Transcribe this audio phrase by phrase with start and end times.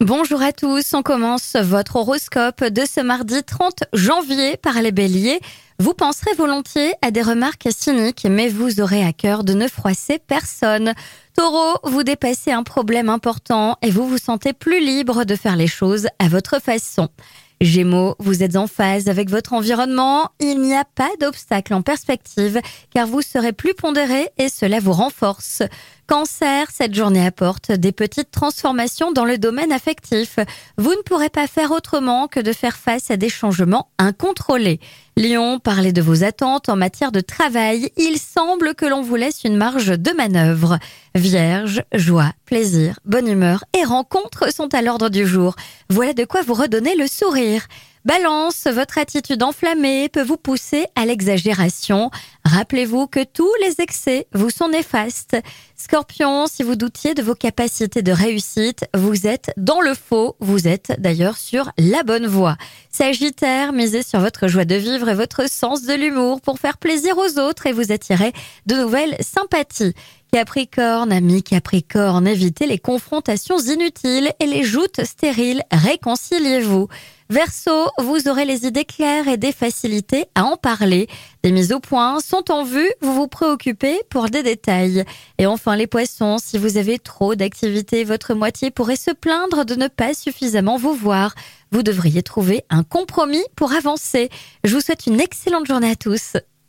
[0.00, 5.40] Bonjour à tous, on commence votre horoscope de ce mardi 30 janvier par les béliers.
[5.80, 10.20] Vous penserez volontiers à des remarques cyniques, mais vous aurez à cœur de ne froisser
[10.20, 10.94] personne.
[11.36, 15.66] Taureau, vous dépassez un problème important et vous vous sentez plus libre de faire les
[15.66, 17.08] choses à votre façon.
[17.60, 22.60] Gémeaux, vous êtes en phase avec votre environnement, il n'y a pas d'obstacle en perspective
[22.94, 25.64] car vous serez plus pondéré et cela vous renforce.
[26.08, 30.38] Cancer, cette journée apporte des petites transformations dans le domaine affectif.
[30.78, 34.80] Vous ne pourrez pas faire autrement que de faire face à des changements incontrôlés.
[35.18, 37.90] Lion, parlez de vos attentes en matière de travail.
[37.98, 40.78] Il semble que l'on vous laisse une marge de manœuvre.
[41.14, 45.56] Vierge, joie, plaisir, bonne humeur et rencontres sont à l'ordre du jour.
[45.90, 47.66] Voilà de quoi vous redonner le sourire.
[48.08, 52.10] Balance, votre attitude enflammée peut vous pousser à l'exagération.
[52.42, 55.36] Rappelez-vous que tous les excès vous sont néfastes.
[55.76, 60.36] Scorpion, si vous doutiez de vos capacités de réussite, vous êtes dans le faux.
[60.40, 62.56] Vous êtes d'ailleurs sur la bonne voie.
[62.88, 67.18] Sagittaire, misez sur votre joie de vivre et votre sens de l'humour pour faire plaisir
[67.18, 68.32] aux autres et vous attirer
[68.64, 69.92] de nouvelles sympathies.
[70.32, 76.88] Capricorne, ami Capricorne, évitez les confrontations inutiles et les joutes stériles, réconciliez-vous.
[77.30, 81.08] Verseau, vous aurez les idées claires et des facilités à en parler.
[81.42, 85.04] Des mises au point sont en vue, vous vous préoccupez pour des détails.
[85.36, 89.74] Et enfin les poissons, si vous avez trop d'activités, votre moitié pourrait se plaindre de
[89.74, 91.34] ne pas suffisamment vous voir.
[91.70, 94.30] Vous devriez trouver un compromis pour avancer.
[94.64, 96.38] Je vous souhaite une excellente journée à tous.